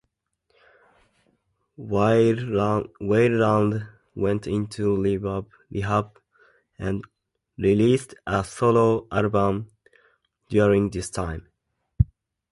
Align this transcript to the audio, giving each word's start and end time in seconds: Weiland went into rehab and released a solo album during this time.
Weiland 1.77 2.89
went 4.15 4.47
into 4.47 4.95
rehab 4.99 6.19
and 6.79 7.03
released 7.55 8.15
a 8.25 8.43
solo 8.43 9.05
album 9.11 9.69
during 10.49 10.89
this 10.89 11.11
time. 11.11 11.47